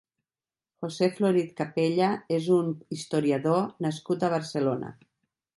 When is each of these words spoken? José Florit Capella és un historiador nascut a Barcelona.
José 0.85 1.09
Florit 1.19 1.51
Capella 1.59 2.09
és 2.39 2.49
un 2.57 2.73
historiador 2.97 3.63
nascut 3.89 4.27
a 4.29 4.35
Barcelona. 4.39 4.95